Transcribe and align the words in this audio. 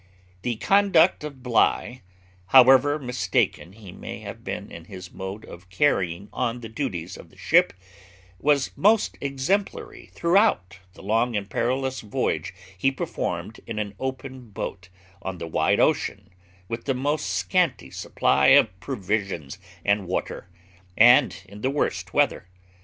The 0.41 0.55
conduct 0.55 1.23
of 1.23 1.43
Bligh, 1.43 2.01
however 2.47 2.97
mistaken 2.97 3.73
he 3.73 3.91
may 3.91 4.17
have 4.21 4.43
been 4.43 4.71
in 4.71 4.85
his 4.85 5.11
mode 5.11 5.45
of 5.45 5.69
carrying 5.69 6.27
on 6.33 6.61
the 6.61 6.69
duties 6.69 7.17
of 7.17 7.29
the 7.29 7.37
ship, 7.37 7.71
was 8.39 8.71
most 8.75 9.15
exemplary 9.21 10.07
throughout 10.11 10.79
the 10.95 11.03
long 11.03 11.37
and 11.37 11.47
perilous 11.47 12.01
voyage 12.01 12.51
he 12.75 12.89
performed 12.91 13.59
in 13.67 13.77
an 13.77 13.93
open 13.99 14.49
boat, 14.49 14.89
on 15.21 15.37
the 15.37 15.45
wide 15.45 15.79
ocean, 15.79 16.31
with 16.67 16.85
the 16.85 16.95
most 16.95 17.27
scanty 17.29 17.91
supply 17.91 18.47
of 18.47 18.79
provisions 18.79 19.59
and 19.85 20.07
water, 20.07 20.47
and 20.97 21.43
in 21.47 21.61
the 21.61 21.69
worst 21.69 22.11
weather. 22.11 22.47